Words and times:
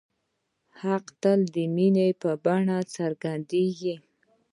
حق 0.81 1.05
تل 1.21 1.39
د 1.55 1.55
مینې 1.75 2.07
په 2.21 2.29
بڼه 2.43 2.77
څرګندېږي. 2.95 3.95